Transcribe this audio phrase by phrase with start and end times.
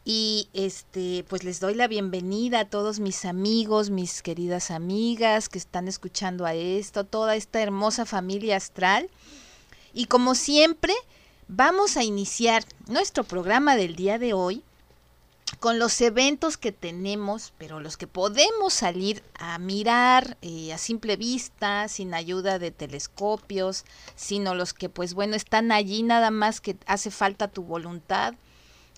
[0.03, 5.57] Y este, pues les doy la bienvenida a todos mis amigos, mis queridas amigas que
[5.57, 9.09] están escuchando a esto, toda esta hermosa familia astral.
[9.93, 10.93] Y como siempre,
[11.53, 14.63] vamos a iniciar nuestro programa del día de hoy
[15.59, 21.17] con los eventos que tenemos, pero los que podemos salir a mirar eh, a simple
[21.17, 23.83] vista, sin ayuda de telescopios,
[24.15, 28.33] sino los que pues bueno están allí nada más que hace falta tu voluntad,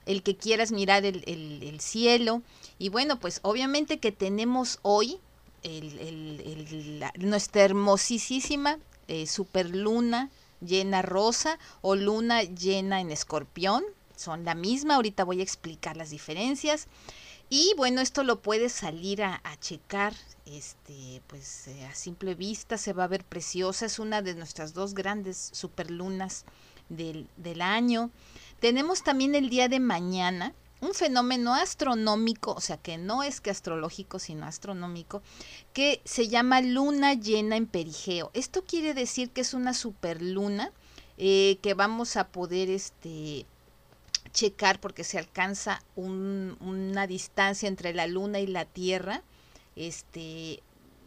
[0.06, 2.44] el que quieras mirar el, el, cielo.
[2.78, 5.20] Y bueno, pues obviamente que tenemos hoy
[5.64, 10.30] el, nuestra hermosísima eh, superluna
[10.66, 13.84] llena rosa o luna llena en escorpión.
[14.16, 16.88] Son la misma, ahorita voy a explicar las diferencias.
[17.50, 20.14] Y bueno, esto lo puedes salir a, checar,
[20.46, 24.74] este, pues eh, a simple vista se va a ver preciosa, es una de nuestras
[24.74, 26.46] dos grandes superlunas
[26.90, 28.10] del, del año.
[28.60, 30.54] Tenemos también el día de mañana,
[30.84, 35.22] un fenómeno astronómico, o sea que no es que astrológico, sino astronómico,
[35.74, 38.32] que se llama luna llena en perigeo.
[38.34, 40.72] Esto quiere decir que es una superluna
[41.18, 43.46] eh, que vamos a poder este,
[44.32, 49.24] checar porque se alcanza una distancia entre la luna y la tierra
[49.76, 50.62] este,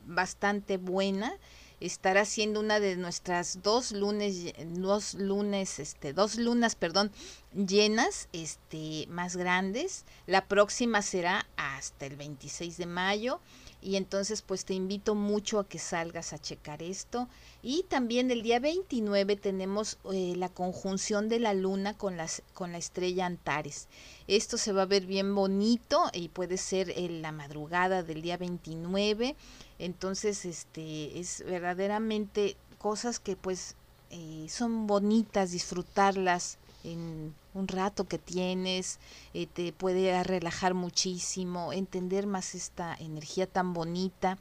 [0.06, 1.34] bastante buena
[1.80, 7.12] estará siendo una de nuestras dos lunes, dos lunes, este, dos lunas, perdón,
[7.52, 10.04] llenas, este, más grandes.
[10.26, 13.40] La próxima será hasta el 26 de mayo.
[13.86, 17.28] Y entonces pues te invito mucho a que salgas a checar esto.
[17.62, 22.72] Y también el día 29 tenemos eh, la conjunción de la luna con, las, con
[22.72, 23.88] la estrella Antares.
[24.26, 28.36] Esto se va a ver bien bonito y puede ser en la madrugada del día
[28.36, 29.36] 29
[29.78, 33.74] entonces, este, es verdaderamente cosas que pues
[34.10, 38.98] eh, son bonitas disfrutarlas en un rato que tienes,
[39.34, 44.38] eh, te puede relajar muchísimo, entender más esta energía tan bonita.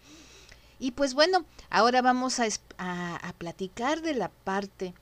[0.80, 2.48] Y pues bueno, ahora vamos a,
[2.78, 4.94] a, platicar de la parte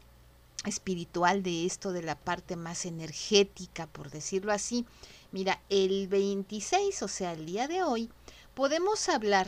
[0.66, 4.86] espiritual de esto, de la parte más energética, por decirlo así.
[5.32, 8.10] Mira, el 26, o sea, el día de hoy,
[8.54, 9.48] podemos hablar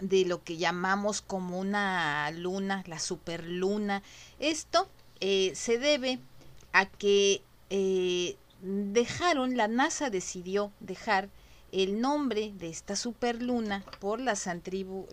[0.00, 4.02] de lo que llamamos como una luna, la superluna.
[4.38, 4.88] Esto
[5.20, 6.20] eh, se debe
[6.76, 11.30] a que eh, dejaron, la NASA decidió dejar
[11.72, 14.46] el nombre de esta superluna por las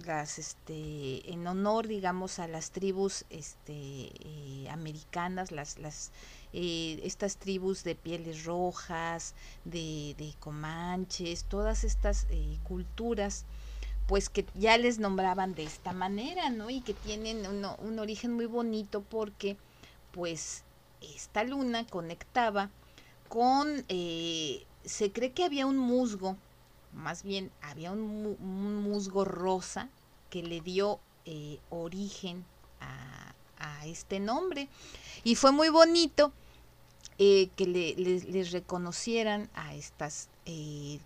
[0.06, 6.12] las este, en honor, digamos, a las tribus este, eh, americanas, las, las
[6.52, 12.28] estas tribus de pieles rojas, de, de comanches, todas estas
[12.64, 13.46] culturas
[14.06, 16.70] pues que ya les nombraban de esta manera, ¿no?
[16.70, 19.56] Y que tienen un origen muy bonito porque
[20.12, 20.64] pues
[21.16, 22.70] esta luna conectaba
[23.30, 26.38] con, eh, se cree que había un musgo,
[26.94, 28.38] más bien había un,
[28.84, 29.90] musgo rosa
[30.30, 32.46] que le dio eh, origen
[32.80, 33.34] a,
[33.86, 34.70] este nombre.
[35.26, 36.32] Y fue muy bonito
[37.18, 40.30] eh, que les reconocieran a estas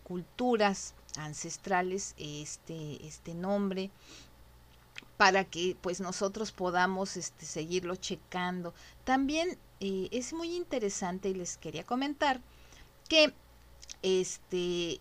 [0.03, 3.89] culturas ancestrales este, este nombre
[5.17, 8.73] para que pues nosotros podamos este, seguirlo checando.
[9.03, 12.41] También eh, es muy interesante y les quería comentar
[13.07, 13.33] que
[14.01, 14.99] este,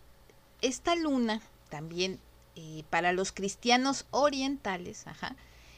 [0.61, 2.21] esta luna también
[2.55, 5.05] eh, para los cristianos orientales,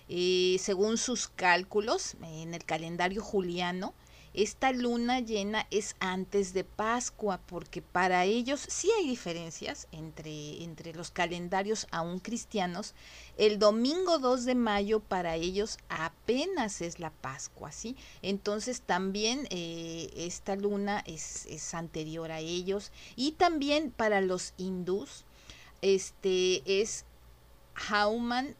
[0.09, 3.95] eh, según sus cálculos en el calendario juliano,
[4.39, 10.95] esta luna llena es antes de Pascua, porque para ellos sí hay diferencias entre, entre
[10.95, 12.95] los calendarios aún cristianos.
[13.37, 17.97] El domingo 2 de mayo para ellos apenas es la Pascua, ¿sí?
[18.23, 22.93] Entonces también eh, esta luna es, es, anterior a ellos.
[23.17, 25.25] Y también para los hindús,
[25.83, 27.05] este es
[27.75, 28.55] Hauman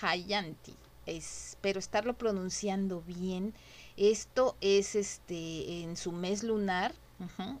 [0.00, 0.74] Hayanti.
[1.04, 3.52] Espero estarlo pronunciando bien
[3.96, 6.94] esto es este en su mes lunar,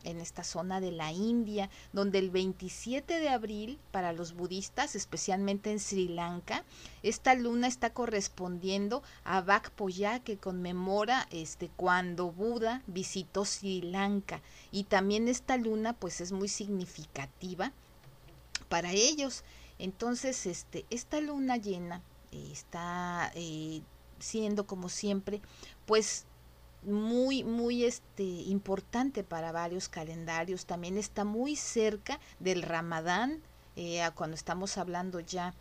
[0.02, 5.70] en esta zona de la India, donde el 27 de abril para los budistas, especialmente
[5.70, 6.64] en Sri Lanka,
[7.02, 14.42] esta luna está correspondiendo a Bakpoya que conmemora este cuando Buda visitó Sri Lanka
[14.72, 17.72] y también esta luna pues es muy significativa
[18.68, 19.44] para ellos.
[19.78, 22.02] Entonces, este esta luna llena
[22.32, 23.82] eh, está eh,
[24.18, 25.40] siendo como siempre
[25.86, 26.26] pues
[26.84, 30.66] muy, muy este, importante para varios calendarios.
[30.66, 33.42] También está muy cerca del Ramadán,
[33.76, 35.54] eh, cuando estamos hablando ya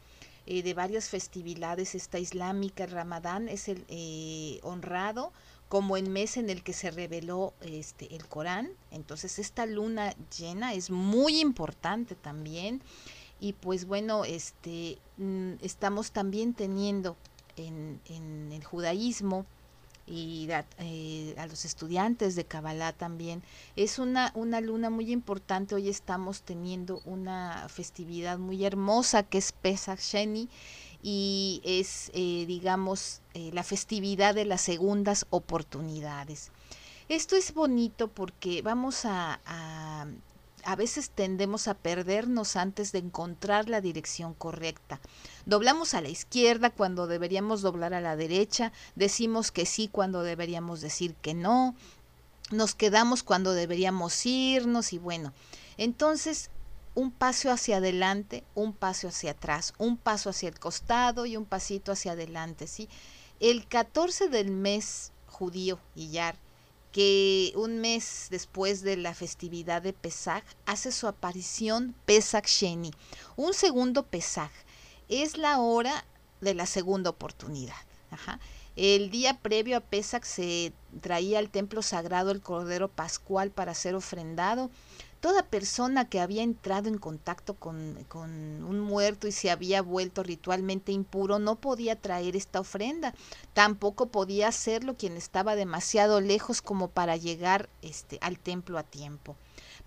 [0.46, 1.96] eh, de varias festividades.
[1.96, 5.32] Esta islámica, el Ramadán es el eh, honrado
[5.70, 8.72] como el mes en el que se reveló este, el Corán.
[8.92, 12.82] Entonces esta luna llena es muy importante también.
[13.40, 17.18] Y pues bueno, este, mm, estamos también teniendo
[17.56, 19.46] en, en el judaísmo
[20.06, 20.48] y
[20.80, 23.44] eh, a, los estudiantes de Kabbalah también.
[23.76, 25.76] Es una, una luna muy importante.
[25.76, 30.50] Hoy estamos teniendo una festividad muy hermosa que es Pesach Sheni
[31.02, 36.52] y es, eh, digamos, eh, la festividad de las segundas oportunidades.
[37.10, 40.08] Esto es bonito porque vamos a, a
[40.76, 45.00] veces tendemos a perdernos antes de encontrar la dirección correcta.
[45.46, 50.82] Doblamos a la izquierda cuando deberíamos doblar a la derecha, decimos que sí cuando deberíamos
[50.82, 51.76] decir que no,
[52.52, 55.34] nos quedamos cuando deberíamos irnos y bueno,
[55.78, 56.50] entonces
[56.96, 61.46] un paso hacia adelante, un paso hacia atrás, un paso hacia el costado y un
[61.46, 62.88] pasito hacia adelante, ¿sí?
[63.40, 66.38] El 14 del mes judío, Iyar,
[66.94, 72.92] que un mes después de la festividad de Pesach hace su aparición Pesach Sheni,
[73.36, 74.52] un segundo Pesach.
[75.10, 76.06] Es la hora
[76.40, 77.76] de la segunda oportunidad.
[78.76, 83.96] El día previo a Pesach se traía al templo sagrado el Cordero Pascual para ser
[83.96, 84.70] ofrendado
[85.24, 90.92] toda persona que había entrado en contacto con, un muerto y se había vuelto ritualmente
[90.92, 93.14] impuro no podía traer esta ofrenda.
[93.54, 99.38] Tampoco podía hacerlo quien estaba demasiado lejos como para llegar este, al templo a tiempo.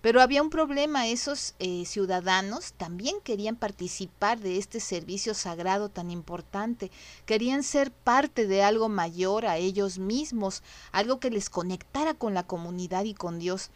[0.01, 6.11] Pero había un problema, esos eh, ciudadanos también querían participar de este servicio sagrado tan
[6.11, 6.91] importante,
[7.25, 12.43] querían ser parte de algo mayor a ellos mismos, algo que les conectara con la
[12.43, 13.69] comunidad y con Dios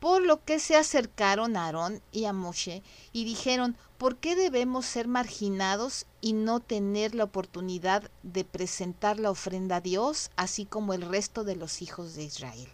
[0.00, 2.82] por lo que se acercaron a Aarón y a Moshe
[3.12, 9.30] y dijeron, ¿por qué debemos ser marginados y no tener la oportunidad de presentar la
[9.30, 12.68] ofrenda a Dios, así como el resto de los hijos de Israel?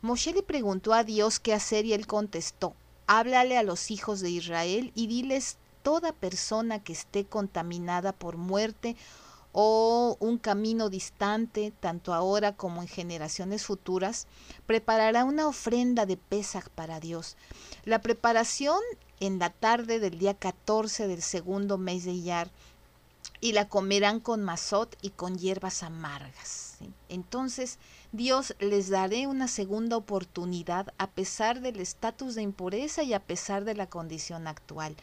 [0.00, 2.74] Moshe le preguntó a Dios qué hacer y él contestó,
[3.08, 8.96] háblale a los hijos de Israel y diles toda persona que esté contaminada por muerte
[9.52, 14.26] o un camino distante, tanto ahora como en generaciones futuras,
[14.66, 17.36] preparará una ofrenda de Pesach para Dios.
[17.84, 18.80] La preparación
[19.18, 22.50] en la tarde del día 14 del segundo mes de Iyar
[23.40, 26.78] y la comerán con mazot y con hierbas amargas.
[27.08, 27.78] Entonces
[28.12, 33.64] Dios les daré una segunda oportunidad a pesar del estatus de impureza y a pesar
[33.64, 34.96] de la condición actual.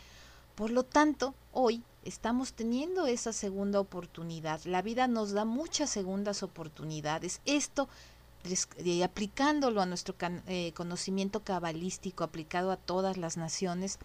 [0.55, 4.61] Por lo tanto, hoy estamos teniendo esa segunda oportunidad.
[4.63, 7.41] La vida nos da muchas segundas oportunidades.
[7.45, 7.89] Esto,
[8.77, 10.15] eh, aplicándolo a nuestro
[10.47, 13.99] eh, conocimiento cabalístico, aplicado a todas las naciones,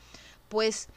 [0.48, 0.88] pues,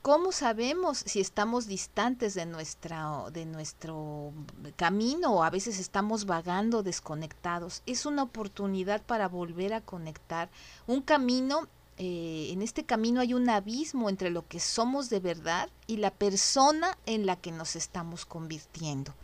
[0.00, 4.32] ¿cómo sabemos si estamos distantes de, nuestra, de nuestro
[4.76, 7.82] camino o a veces estamos vagando desconectados?
[7.84, 10.48] Es una oportunidad para volver a conectar.
[10.86, 11.68] Un camino
[12.02, 16.10] eh, en este camino hay un abismo entre lo que somos de verdad y la
[16.10, 19.14] persona en la que nos estamos convirtiendo.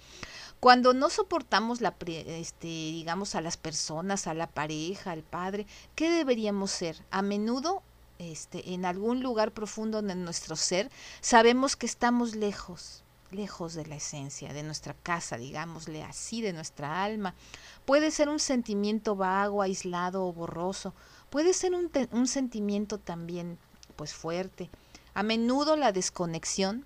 [0.61, 6.11] Cuando no soportamos la, este, digamos, a las personas, a la pareja, al padre, ¿qué
[6.11, 7.03] deberíamos ser?
[7.11, 7.83] A menudo,
[8.19, 10.91] este, en algún lugar profundo de nuestro ser,
[11.23, 17.03] sabemos que estamos lejos, lejos de la esencia, de nuestra casa, digámosle así, de nuestra
[17.03, 17.35] alma.
[17.87, 20.93] Puede ser un sentimiento vago, aislado o borroso,
[21.31, 23.59] puede ser un, un sentimiento también
[23.97, 24.71] pues fuerte.
[25.15, 26.85] A menudo la desconexión,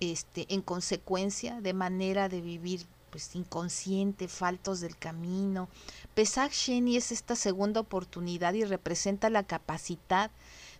[0.00, 5.68] este, en consecuencia de manera de vivir pues inconsciente, faltos del camino.
[6.14, 10.30] Pesach Sheni es esta segunda oportunidad y representa la capacidad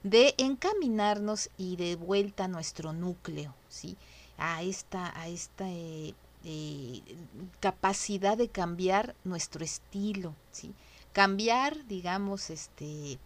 [0.02, 3.96] de encaminarnos y de vuelta a nuestro núcleo, ¿sí?
[4.38, 6.14] a esta, a esta eh,
[6.44, 7.02] eh,
[7.60, 10.74] capacidad de cambiar nuestro estilo, ¿sí?
[11.16, 13.18] Cambiar, digamos, este, eh,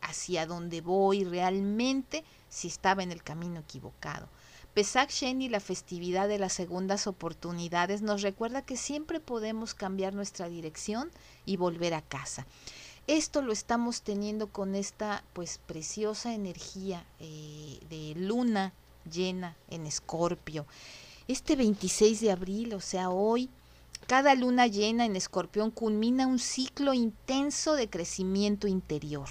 [0.00, 4.26] hacia dónde voy realmente si estaba en el camino equivocado.
[4.74, 10.48] Pesach Sheni, la festividad de las segundas oportunidades, nos recuerda que siempre podemos cambiar nuestra
[10.48, 11.08] dirección
[11.46, 12.48] y volver a casa.
[13.06, 18.72] Esto lo estamos teniendo con esta pues preciosa energía eh, de luna
[19.08, 20.66] llena en Escorpio.
[21.28, 23.50] Este 26 de abril, o sea, hoy,
[24.06, 29.28] cada luna llena en Escorpión culmina un ciclo intenso de crecimiento interior.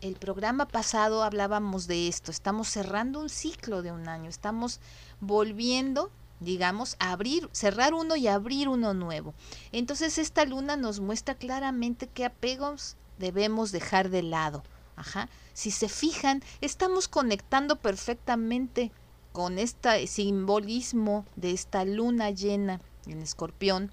[0.00, 4.80] El programa pasado hablábamos de esto, estamos cerrando un ciclo de un año, estamos
[5.20, 9.34] volviendo digamos, abrir, cerrar uno y abrir uno nuevo.
[9.72, 14.62] Entonces esta luna nos muestra claramente qué apegos debemos dejar de lado.
[14.96, 15.28] Ajá.
[15.54, 18.92] Si se fijan, estamos conectando perfectamente
[19.32, 23.90] con este simbolismo de esta luna llena en escorpión,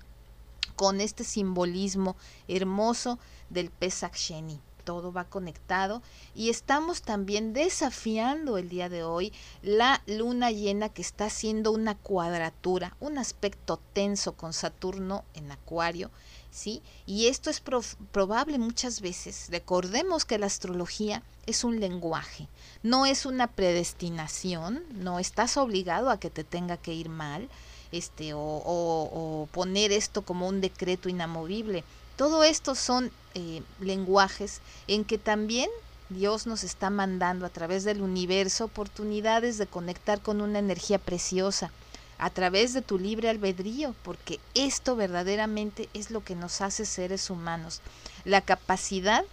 [0.82, 2.16] con este simbolismo
[2.48, 3.20] hermoso
[3.52, 6.02] del Pesach Sheni todo va conectado
[6.34, 11.94] y estamos también desafiando el día de hoy la luna llena que está haciendo una
[11.94, 16.10] cuadratura, un aspecto tenso con Saturno en Acuario,
[16.50, 16.82] ¿sí?
[17.06, 19.50] Y esto es probable muchas veces.
[19.52, 22.48] Recordemos que la astrología es un lenguaje,
[22.82, 27.50] no es una predestinación, no estás obligado a que te tenga que ir mal,
[27.92, 31.84] este, o, poner esto como un decreto inamovible.
[32.16, 35.70] Todo esto son eh, lenguajes en que también
[36.10, 41.72] Dios nos está mandando a través del universo oportunidades de conectar con una energía preciosa
[42.18, 47.32] a través de tu libre albedrío, porque esto verdaderamente es lo que nos hace seres
[47.32, 47.82] humanos,
[48.26, 49.24] la capacidad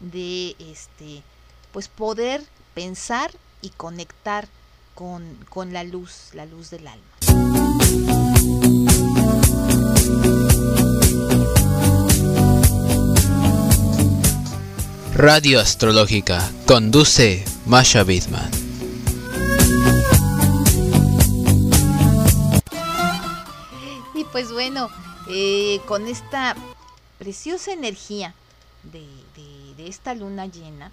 [0.00, 1.22] de este
[1.70, 2.42] pues poder
[2.74, 3.30] pensar
[3.62, 4.48] y conectar
[4.94, 7.51] con, con la luz, la luz del alma.
[15.22, 16.50] Radio Astrológica.
[16.66, 18.50] Conduce Masha Bidman.
[24.14, 24.88] Y pues bueno,
[25.28, 26.56] eh, con esta
[27.18, 28.34] preciosa energía
[28.82, 29.06] de,
[29.76, 30.90] de esta luna llena,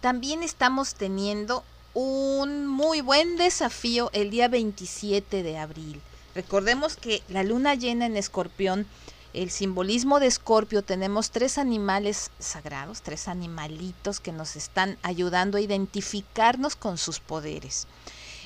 [0.00, 6.00] también estamos teniendo un muy buen desafío el día 27 de abril.
[6.34, 8.86] Recordemos que la luna llena en escorpión
[9.34, 15.62] el simbolismo de Escorpio tenemos tres animales sagrados, tres animalitos que nos están ayudando a
[15.62, 17.86] identificarnos con sus poderes.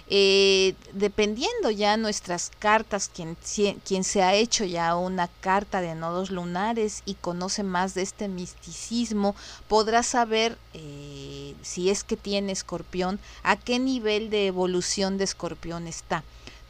[0.08, 3.36] Eh, dependiendo ya nuestras cartas, quien,
[3.84, 8.28] quien, se ha hecho ya una carta de nodos lunares y conoce más de este
[8.28, 9.34] misticismo,
[9.66, 15.88] podrá saber eh, si es que tiene escorpión, a qué nivel de evolución de escorpión
[15.88, 16.22] está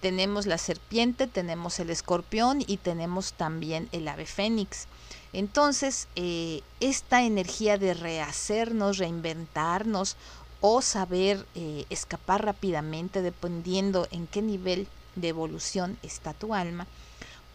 [0.07, 4.87] tenemos la serpiente, tenemos el escorpión y tenemos también el ave fénix.
[5.33, 10.17] Entonces, eh, esta energía de rehacernos, reinventarnos
[10.61, 14.87] o saber eh, escapar rápidamente, dependiendo en qué nivel
[15.17, 16.87] de evolución está tu alma,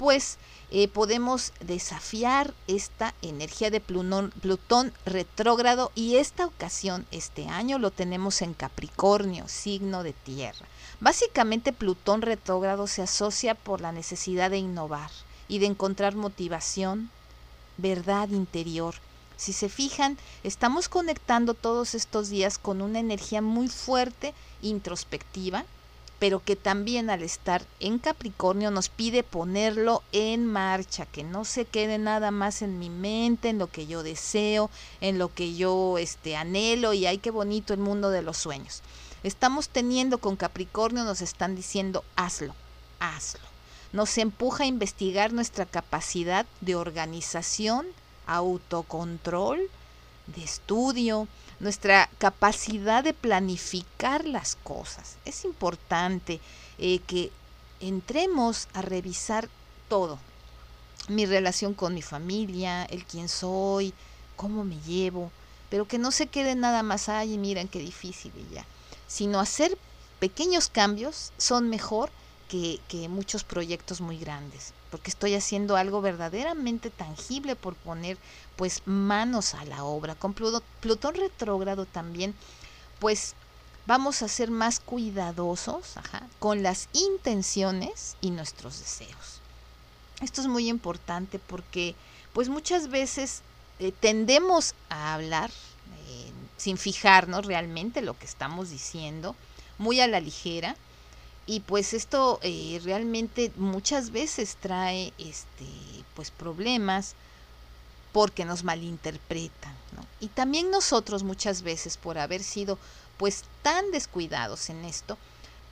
[0.01, 0.39] pues
[0.93, 8.55] podemos desafiar esta energía de Plutón retrógrado y esta ocasión, este año, lo tenemos en
[8.55, 10.65] Capricornio, signo de tierra.
[11.01, 15.11] Básicamente Plutón retrógrado se asocia por la necesidad de innovar
[15.47, 17.11] y de encontrar motivación,
[17.77, 18.95] verdad interior.
[19.37, 25.63] Si se fijan, estamos conectando todos estos días con una energía muy fuerte, introspectiva,
[26.21, 31.65] pero que también al estar en Capricornio nos pide ponerlo en marcha, que no se
[31.65, 34.69] quede nada más en mi mente, en lo que yo deseo,
[35.01, 38.81] en lo que yo este, anhelo y ay, qué bonito el mundo de los sueños
[39.23, 42.55] estamos teniendo con Capricornio nos están diciendo hazlo,
[42.99, 43.41] hazlo.
[43.93, 47.85] Nos empuja a investigar nuestra capacidad de organización,
[48.25, 49.59] autocontrol,
[50.27, 51.27] de estudio,
[51.61, 55.17] nuestra capacidad de planificar las cosas.
[55.25, 56.39] Es importante
[56.77, 57.31] eh, que
[57.79, 59.47] entremos a revisar
[59.87, 60.19] todo.
[61.07, 63.93] Mi relación con mi familia, el quién soy,
[64.35, 65.31] cómo me llevo,
[65.69, 68.65] pero que no se quede nada más, ay, miren qué difícil y ya
[69.11, 69.77] sino hacer
[70.19, 72.09] pequeños cambios son mejor
[72.47, 78.17] que, muchos proyectos muy grandes, porque estoy haciendo algo verdaderamente tangible por poner
[78.57, 80.15] pues manos a la obra.
[80.15, 82.35] Con Plutón, retrógrado también,
[82.99, 83.33] pues
[83.87, 85.95] vamos a ser más cuidadosos
[86.37, 89.39] con las intenciones y nuestros deseos.
[90.21, 91.95] Esto es muy importante porque
[92.33, 93.41] pues muchas veces
[93.79, 95.49] eh, tendemos a hablar
[96.61, 99.35] sin fijarnos realmente lo que estamos diciendo,
[99.79, 100.75] muy a la ligera.
[101.51, 105.65] Y pues esto eh, realmente muchas veces trae este,
[106.15, 107.13] pues problemas
[108.13, 109.75] porque nos malinterpretan.
[110.21, 112.79] Y también nosotros muchas veces por haber sido
[113.17, 115.17] pues tan descuidados en esto,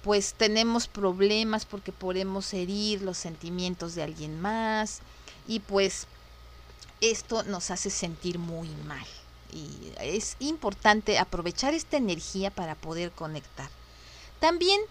[0.03, 5.00] pues tenemos problemas porque podemos herir los sentimientos de alguien más
[5.48, 6.07] y pues
[7.00, 9.07] esto nos hace sentir muy mal.
[9.53, 13.69] y es importante aprovechar esta energía para poder conectar.
[14.41, 14.81] También,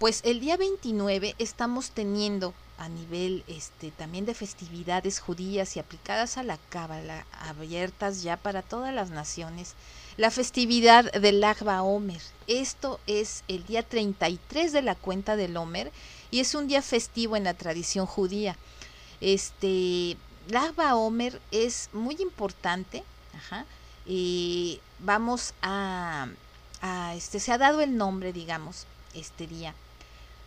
[0.00, 6.38] pues el día 29 estamos teniendo a nivel este también de festividades judías y aplicadas
[6.38, 9.74] a la cábala, abiertas ya para todas las naciones,
[10.16, 12.22] la festividad del Agba Omer.
[12.46, 15.92] Esto es el día 33 de la cuenta del Omer
[16.30, 18.56] y es un día festivo en la tradición judía.
[19.20, 20.16] Este,
[20.54, 23.04] Agba Omer es muy importante,
[23.36, 23.66] ajá,
[24.06, 26.28] y vamos a,
[26.80, 29.74] a, este, se ha dado el nombre, digamos, este día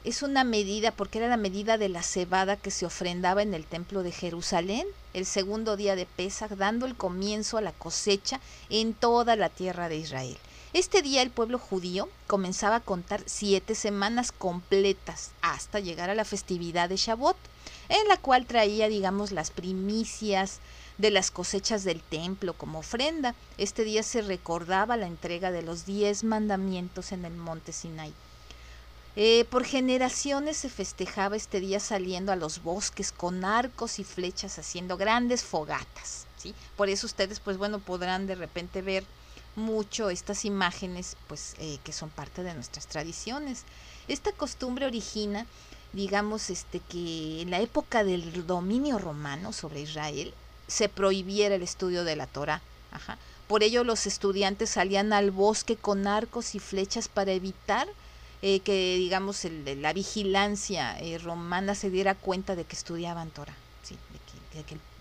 [0.03, 3.65] es una medida, porque era la medida de la cebada que se ofrendaba en el
[3.65, 8.93] templo de Jerusalén, el segundo día de Pesach, dando el comienzo a la cosecha en
[8.93, 10.38] toda la tierra de Israel.
[10.74, 16.25] Este día el pueblo judío comenzaba a contar siete semanas completas hasta llegar a la
[16.25, 17.38] festividad de Shavuot,
[17.89, 20.60] en la cual traía, digamos, las primicias
[20.98, 23.36] de las cosechas del templo como ofrenda.
[23.57, 28.13] Este día se recordaba la entrega de los diez mandamientos en el monte Sinai.
[29.15, 34.58] Eh, por generaciones se festejaba este día saliendo a los bosques con arcos y flechas
[34.58, 36.25] haciendo grandes fogatas.
[36.38, 36.55] ¿sí?
[36.75, 39.03] Por eso ustedes, pues bueno, podrán de repente ver
[39.55, 43.65] mucho estas imágenes, pues eh, que son parte de nuestras tradiciones.
[44.08, 45.46] Esta costumbre origina,
[45.93, 50.34] digamos, este que en la época del dominio romano sobre Israel
[50.67, 52.62] se prohibiera el estudio de la Torah.
[53.48, 57.88] Por ello los estudiantes salían al bosque con arcos y flechas para evitar
[58.45, 63.55] eh, que digamos el, la vigilancia eh, romana se diera cuenta de que estudiaban Torah,
[63.83, 63.95] ¿sí?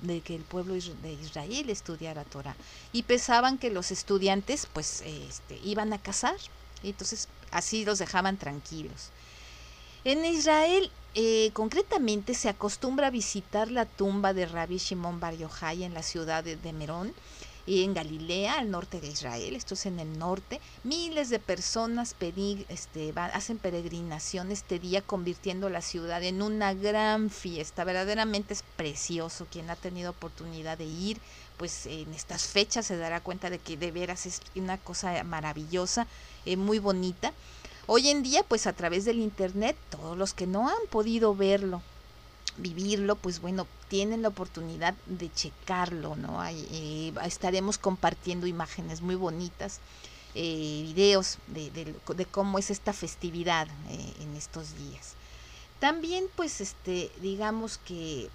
[0.00, 2.54] de, que, el pueblo de Israel estudiara Torah.
[2.92, 6.36] Y pensaban que los estudiantes pues este, iban a cazar,
[6.84, 9.10] y entonces así los dejaban tranquilos.
[10.04, 15.82] En Israel, eh, concretamente, se acostumbra a visitar la tumba de Rabbi Shimon Bar Yochai
[15.82, 17.12] en la ciudad de Merón,
[17.64, 22.16] y en Galilea, al norte de Israel, esto es en el norte, miles de personas
[22.68, 27.84] este, hacen peregrinación este día, convirtiendo la ciudad en una gran fiesta.
[27.84, 29.46] Verdaderamente es precioso.
[29.50, 31.18] Quien ha tenido oportunidad de ir,
[31.56, 36.08] pues en estas fechas se dará cuenta de que de veras es una cosa maravillosa,
[36.44, 37.32] eh, muy bonita.
[37.86, 41.82] Hoy en día, pues a través del Internet, todos los que no han podido verlo,
[42.56, 46.42] vivirlo, pues bueno, tienen la oportunidad de checarlo, ¿no?
[46.46, 49.80] Eh, estaremos compartiendo imágenes muy bonitas,
[50.34, 51.94] eh, videos de,
[52.30, 55.12] cómo es esta festividad eh, en estos días.
[55.78, 58.30] También, pues, este, digamos que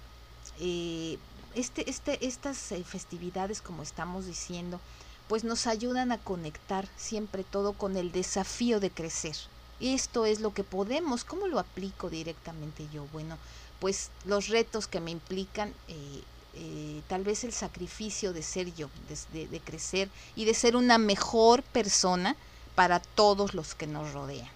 [1.56, 4.78] este, este, estas festividades, como estamos diciendo,
[5.26, 9.34] pues nos ayudan a conectar siempre todo con el desafío de crecer.
[9.80, 13.08] Esto es lo que podemos, ¿cómo lo aplico directamente yo?
[13.12, 13.38] Bueno,
[13.80, 16.22] pues los retos que me implican, eh,
[16.54, 18.88] eh, tal vez el sacrificio de ser yo,
[19.32, 22.36] de, crecer y de ser una mejor persona
[22.74, 24.48] para todos los que nos rodean.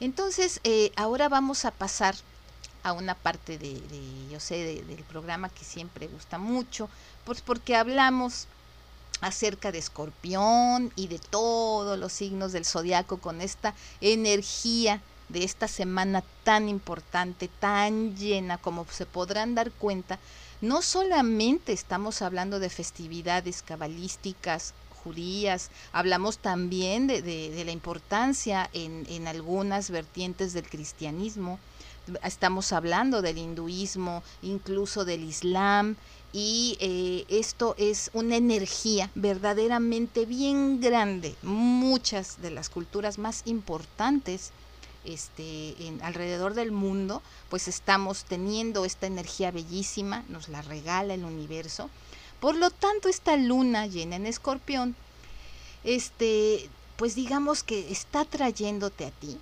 [0.00, 2.14] Entonces, eh, ahora vamos a pasar
[2.82, 3.80] a una parte de,
[4.30, 6.88] yo sé, del programa que siempre gusta mucho,
[7.24, 8.46] pues porque hablamos
[9.20, 15.68] acerca de Escorpión y de todos los signos del zodiaco con esta energía de esta
[15.68, 20.18] semana tan importante, tan llena, como se podrán dar cuenta,
[20.60, 29.26] no solamente estamos hablando de festividades cabalísticas, judías, hablamos también de, la importancia en, en,
[29.26, 31.58] algunas vertientes del cristianismo,
[32.22, 35.96] estamos hablando del hinduismo, incluso del islam,
[36.32, 41.34] y eh, esto es una energía verdaderamente bien grande.
[41.42, 44.52] Muchas de las culturas más importantes
[45.04, 51.24] este, en, alrededor del mundo, pues estamos teniendo esta energía bellísima, nos la regala el
[51.24, 51.90] universo.
[52.40, 54.96] Por lo tanto, esta luna llena en escorpión,
[55.84, 59.38] este, pues digamos que está trayéndote a ti,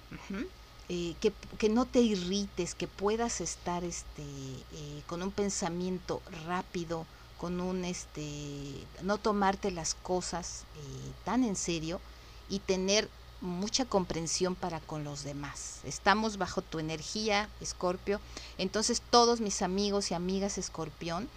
[0.89, 7.07] eh, que, que, no te irrites, que puedas estar este, eh, con un pensamiento rápido,
[7.39, 12.01] con un, este, no tomarte las cosas eh, tan en serio
[12.49, 13.09] y tener
[13.41, 15.81] mucha comprensión para con los demás.
[15.85, 18.21] Estamos bajo tu energía, Escorpio.
[18.59, 21.29] Entonces todos mis amigos y amigas Escorpión,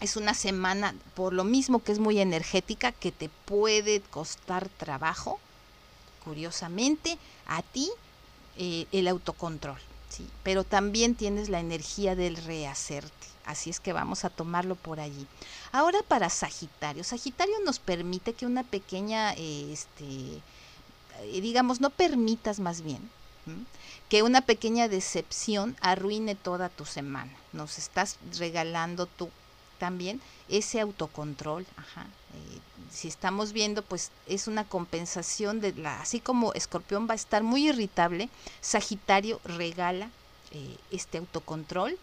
[0.00, 5.38] es una semana, por lo mismo que es muy energética, que te puede costar trabajo,
[6.24, 7.90] curiosamente, a ti
[8.56, 9.78] eh, el autocontrol.
[10.08, 10.28] ¿sí?
[10.42, 13.26] Pero también tienes la energía del rehacerte.
[13.44, 15.26] Así es que vamos a tomarlo por allí.
[15.70, 17.04] Ahora para Sagitario.
[17.04, 20.40] Sagitario nos permite que una pequeña eh, este,
[21.22, 23.10] digamos, no permitas más bien
[24.08, 27.32] que una pequeña decepción arruine toda tu semana.
[27.52, 29.30] Nos estás regalando tú
[29.78, 31.66] también ese autocontrol.
[31.76, 32.02] Ajá.
[32.02, 32.58] Eh,
[32.90, 37.42] si estamos viendo, pues es una compensación de la, así como Escorpión va a estar
[37.42, 38.28] muy irritable,
[38.60, 40.10] Sagitario regala
[40.52, 41.98] eh, este autocontrol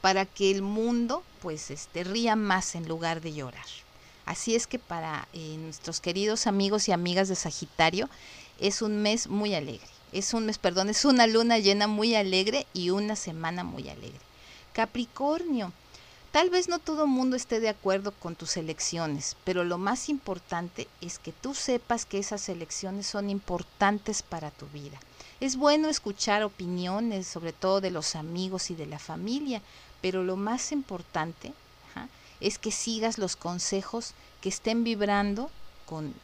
[0.00, 3.66] para que el mundo pues este, ría más en lugar de llorar.
[4.30, 8.08] Así es que para eh, nuestros queridos amigos y amigas de Sagitario
[8.60, 9.88] es un mes muy alegre.
[10.12, 14.20] Es un mes, perdón, es una luna llena muy alegre y una semana muy alegre.
[14.72, 15.72] Capricornio,
[16.30, 20.08] Tal vez no todo el mundo esté de acuerdo con tus elecciones, pero lo más
[20.08, 25.00] importante es que tú sepas que esas elecciones son importantes para tu vida.
[25.40, 29.60] Es bueno escuchar opiniones, sobre todo de los amigos y de la familia,
[30.00, 31.52] pero lo más importante
[32.40, 35.50] es que sigas los consejos que estén vibrando
[35.86, 36.14] con,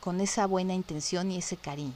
[0.00, 1.92] con esa buena intención y ese cariño.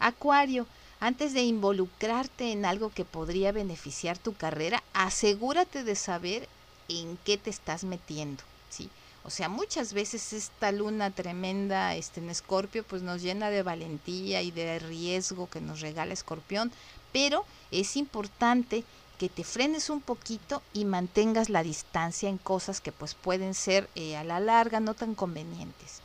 [0.00, 0.66] Acuario,
[1.00, 6.48] antes de involucrarte en algo que podría beneficiar tu carrera, asegúrate de saber
[6.88, 8.90] en qué te estás metiendo, ¿sí?
[9.24, 14.42] O sea, muchas veces esta luna tremenda este, en Escorpio pues nos llena de valentía
[14.42, 16.70] y de riesgo que nos regala Escorpión,
[17.12, 18.84] pero es importante
[19.18, 23.88] que te frenes un poquito y mantengas la distancia en cosas que pues pueden ser
[23.94, 26.00] eh, a la larga no tan convenientes.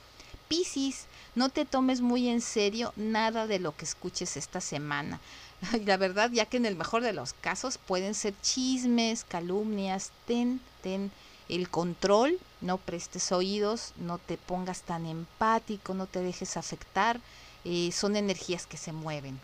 [0.48, 5.20] Piscis, no te tomes muy en serio nada de lo que escuches esta semana.
[5.86, 10.60] La verdad, ya que en el mejor de los casos pueden ser chismes, calumnias, ten,
[10.82, 11.12] ten
[11.50, 17.20] el control, no prestes oídos, no te pongas tan empático, no te dejes afectar,
[17.66, 19.40] eh, son energías que se mueven.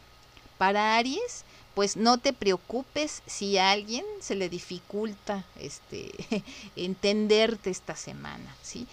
[0.58, 1.44] Para Aries,
[1.76, 6.12] pues no te preocupes si a alguien se le dificulta este
[6.76, 8.88] entenderte esta semana, ¿sí?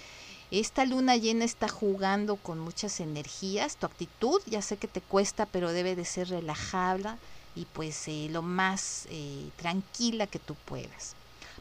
[0.51, 3.77] Esta luna llena está jugando con muchas energías.
[3.77, 7.16] Tu actitud, ya sé que te cuesta, pero debe de ser relajada
[7.55, 11.14] y pues eh, lo más eh, tranquila que tú puedas.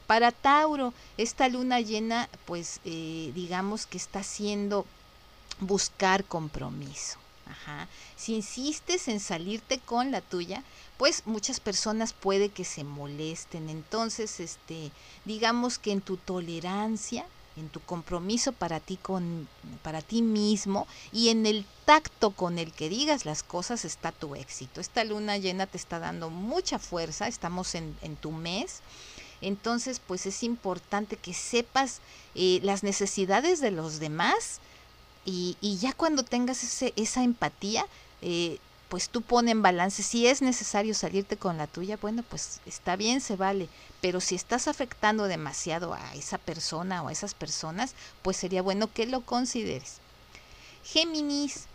[0.07, 4.85] Para Tauro, esta luna llena, pues eh, digamos que está haciendo
[5.61, 7.20] buscar compromiso.
[8.15, 10.63] Si insistes en salirte con la tuya,
[10.97, 13.69] pues muchas personas puede que se molesten.
[13.69, 14.91] Entonces, este,
[15.25, 17.25] digamos que en tu tolerancia
[17.57, 19.47] en tu compromiso para ti con
[19.83, 24.35] para ti mismo y en el tacto con el que digas las cosas está tu
[24.35, 24.79] éxito.
[24.79, 28.79] Esta luna llena te está dando mucha fuerza, estamos en, tu mes.
[29.41, 31.99] Entonces, pues es importante que sepas
[32.35, 34.59] eh, las necesidades de los demás
[35.25, 37.85] y, y ya cuando tengas ese, esa empatía,
[38.21, 40.03] eh, pues tú pone en balance.
[40.03, 43.69] Si es necesario salirte con la tuya, bueno, pues está bien, se vale.
[44.01, 48.91] Pero si estás afectando demasiado a esa persona o a esas personas, pues sería bueno
[48.91, 49.99] que lo consideres.
[50.83, 51.67] Géminis,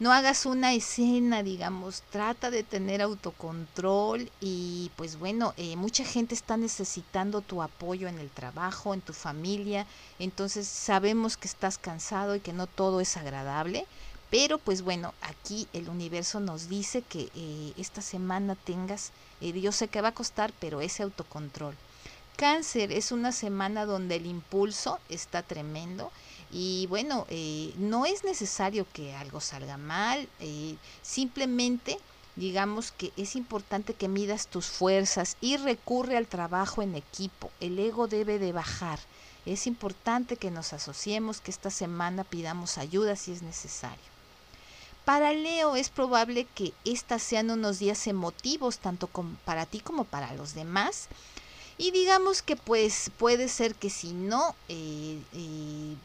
[0.00, 6.34] no hagas una escena, digamos, trata de tener autocontrol y pues bueno, eh, mucha gente
[6.34, 9.86] está necesitando tu apoyo en el trabajo, en tu familia,
[10.18, 13.86] entonces sabemos que estás cansado y que no todo es agradable,
[14.30, 19.72] pero pues bueno, aquí el universo nos dice que eh, esta semana tengas, eh, yo
[19.72, 21.76] sé que va a costar, pero ese autocontrol.
[22.36, 26.10] Cáncer es una semana donde el impulso está tremendo
[26.52, 30.28] y bueno, eh, no es necesario que algo salga mal,
[31.02, 31.98] simplemente
[32.36, 37.50] digamos que es importante que midas tus fuerzas y recurre al trabajo en equipo.
[37.60, 38.98] El ego debe de bajar.
[39.44, 44.12] Es importante que nos asociemos, que esta semana pidamos ayuda si es necesario.
[45.04, 49.08] Para Leo es probable que estas sean unos días emotivos tanto
[49.44, 51.08] para ti como para los demás.
[51.76, 55.96] Y digamos que pues puede ser que si no eh, eh,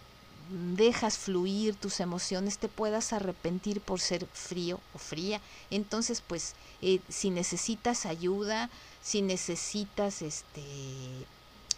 [0.50, 5.42] dejas fluir tus emociones te puedas arrepentir por ser frío o fría.
[5.70, 8.70] Entonces pues eh, si necesitas ayuda,
[9.02, 10.64] si necesitas este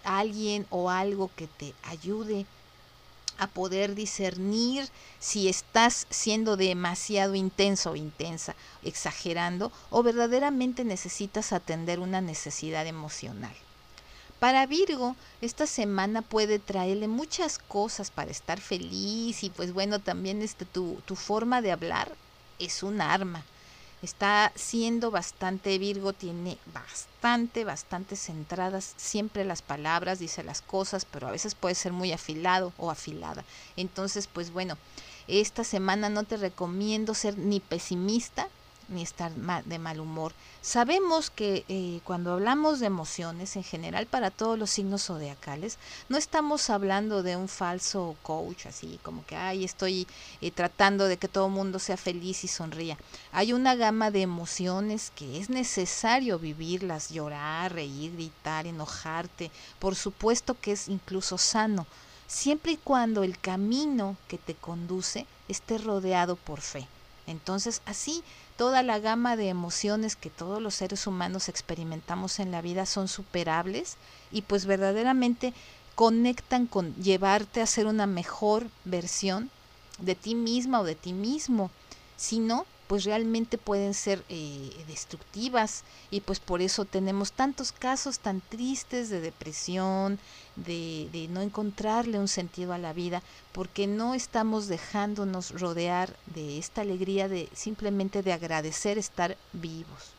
[0.03, 2.45] alguien o algo que te ayude
[3.37, 4.87] a poder discernir
[5.19, 8.53] si estás siendo demasiado intenso o intensa,
[8.83, 13.55] exagerando, o verdaderamente necesitas atender una necesidad emocional.
[14.39, 20.41] Para Virgo, esta semana puede traerle muchas cosas para estar feliz y pues bueno, también
[20.41, 22.15] este, tu, tu forma de hablar
[22.57, 23.43] es un arma
[24.01, 31.27] está siendo bastante Virgo, tiene bastante, bastante centradas siempre las palabras, dice las cosas, pero
[31.27, 33.43] a veces puede ser muy afilado o afilada.
[33.75, 34.77] Entonces, pues bueno,
[35.27, 38.47] esta semana no te recomiendo ser ni pesimista
[38.89, 39.31] ni estar
[39.65, 40.33] de mal humor.
[40.61, 45.77] Sabemos que eh, cuando hablamos de emociones, en general para todos los signos zodiacales,
[46.09, 50.07] no estamos hablando de un falso coach, así como que, ay, estoy
[50.41, 52.97] eh, tratando de que todo el mundo sea feliz y sonría.
[53.31, 59.51] Hay una gama de emociones que es necesario vivirlas, llorar, reír, gritar, enojarte.
[59.79, 61.87] Por supuesto que es incluso sano
[62.29, 66.87] siempre y cuando el camino que te conduce esté rodeado por fe.
[67.25, 68.23] Entonces, así
[68.59, 73.07] toda la gama de emociones que todos los seres humanos experimentamos en la vida son
[73.07, 73.95] superables
[74.33, 75.53] y pues verdaderamente
[75.95, 79.49] conectan con llevarte a ser una mejor versión
[79.97, 81.71] de ti misma o de ti mismo.
[82.17, 88.17] Si no, pues realmente pueden ser eh, destructivas y pues por eso tenemos tantos casos
[88.17, 90.17] tan tristes de depresión,
[90.55, 93.21] de, de, no encontrarle un sentido a la vida,
[93.51, 100.15] porque no estamos dejándonos rodear de esta alegría de simplemente de agradecer estar vivos.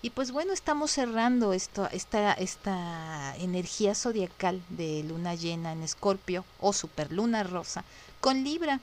[0.00, 6.46] Y pues bueno, estamos cerrando esto, esta, esta energía zodiacal de luna llena en Escorpio
[6.60, 7.84] o superluna rosa
[8.22, 8.80] con Libra.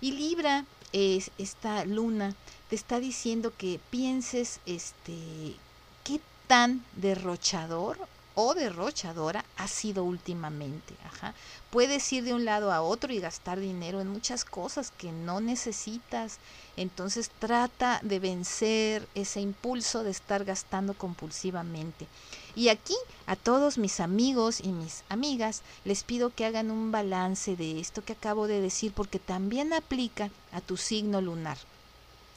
[0.00, 2.34] Y Libra es esta luna
[2.68, 5.56] te está diciendo que pienses este
[6.04, 7.98] qué tan derrochador
[8.34, 10.94] o derrochadora ha sido últimamente.
[11.04, 11.34] Ajá.
[11.70, 15.40] Puedes ir de un lado a otro y gastar dinero en muchas cosas que no
[15.40, 16.38] necesitas.
[16.76, 22.06] Entonces trata de vencer ese impulso de estar gastando compulsivamente.
[22.54, 27.56] Y aquí a todos mis amigos y mis amigas les pido que hagan un balance
[27.56, 31.58] de esto que acabo de decir porque también aplica a tu signo lunar.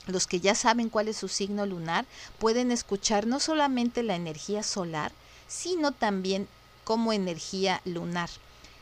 [0.08, 2.06] Los que ya saben cuál es su signo lunar
[2.38, 5.12] pueden escuchar no solamente la energía solar,
[5.48, 6.48] sino también
[6.84, 8.30] como energía lunar.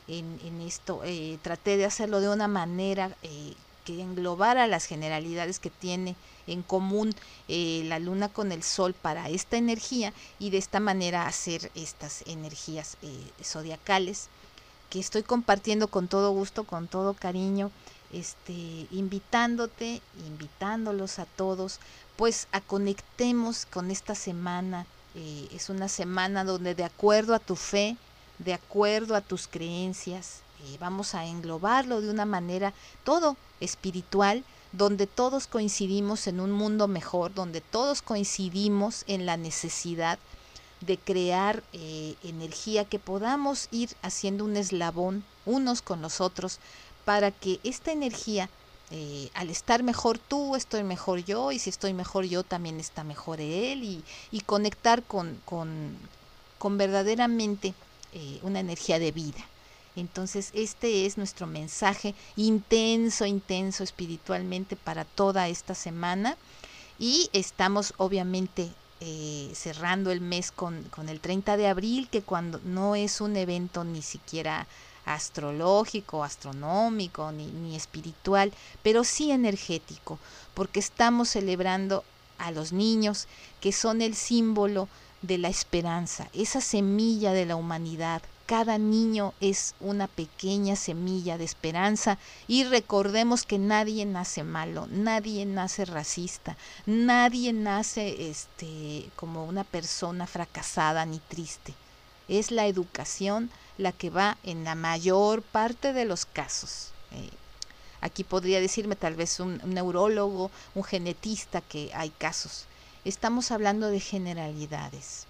[0.08, 3.54] En, esto eh, traté de hacerlo de una manera eh,
[3.86, 7.16] que englobara las generalidades que tiene en común
[7.48, 12.24] eh, la luna con el sol para esta energía y de esta manera hacer estas
[12.28, 12.98] energías
[13.42, 14.28] zodiacales
[14.94, 17.72] que estoy compartiendo con todo gusto, con todo cariño,
[18.12, 21.80] este, invitándote, invitándolos a todos,
[22.16, 24.86] pues a conectemos con esta semana.
[25.16, 27.98] Eh, es una semana donde de acuerdo a tu fe,
[28.40, 32.74] de acuerdo a tus creencias, eh, vamos a englobarlo de una manera
[33.04, 40.18] todo espiritual, donde todos coincidimos en un mundo mejor, donde todos coincidimos en la necesidad
[40.82, 46.60] de crear eh, energía que podamos ir haciendo un eslabón unos con los otros
[47.06, 48.50] para que esta energía
[48.96, 53.04] eh, al estar mejor tú, estoy mejor yo, y si estoy mejor yo, también está
[53.04, 55.98] mejor él, y, conectar con, con,
[56.60, 57.74] con verdaderamente
[58.14, 59.44] eh, una energía de vida.
[59.96, 66.38] Entonces, este es nuestro mensaje intenso, intenso espiritualmente para toda esta semana.
[67.00, 68.70] Y estamos obviamente
[69.02, 73.38] eh, cerrando el mes con, con, el 30 de abril, que cuando no es un
[73.38, 74.68] evento ni siquiera
[75.06, 80.20] astrológico, astronómico, ni, ni espiritual, pero sí energético,
[80.54, 82.04] porque estamos celebrando
[82.38, 83.28] a los niños,
[83.62, 84.88] que son el símbolo
[85.22, 91.46] de la esperanza, esa semilla de la humanidad cada niño es una pequeña semilla de
[91.46, 99.64] esperanza y recordemos que nadie nace malo, nadie nace racista, nadie nace este como una
[99.64, 101.74] persona fracasada ni triste.
[102.28, 106.92] Es la educación la que va en la mayor parte de los casos.
[107.12, 107.30] Eh,
[108.02, 112.66] aquí podría decirme tal vez un, neurólogo, un genetista que hay casos.
[113.06, 115.26] Estamos hablando de generalidades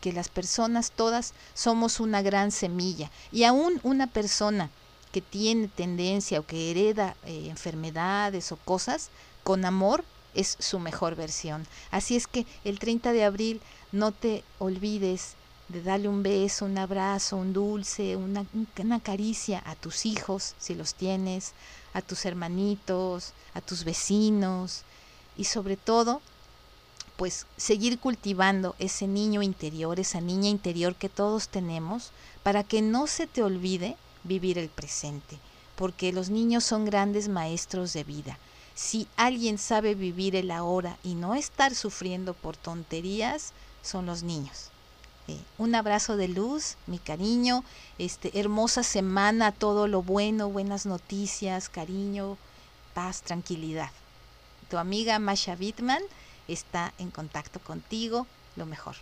[0.00, 4.68] que las personas todas somos una gran semilla y aún una persona
[5.12, 9.10] que tiene tendencia o que hereda eh, enfermedades o cosas,
[9.44, 11.66] con amor es su mejor versión.
[11.90, 13.60] Así es que el 30 de abril
[13.92, 15.34] no te olvides
[15.72, 18.44] de darle un beso, un abrazo, un dulce, una,
[18.78, 21.52] una caricia a tus hijos, si los tienes,
[21.94, 24.82] a tus hermanitos, a tus vecinos
[25.36, 26.20] y sobre todo
[27.16, 32.10] pues seguir cultivando ese niño interior, esa niña interior que todos tenemos,
[32.42, 35.38] para que no se te olvide vivir el presente,
[35.76, 38.38] porque los niños son grandes maestros de vida.
[38.74, 44.71] Si alguien sabe vivir el ahora y no estar sufriendo por tonterías, son los niños.
[45.28, 47.64] Eh, un abrazo de luz, mi cariño,
[47.98, 52.36] este, hermosa semana, todo lo bueno, buenas noticias, cariño,
[52.94, 53.90] paz, tranquilidad.
[54.68, 56.02] Tu amiga Masha Wittmann
[56.48, 58.96] está en contacto contigo lo mejor.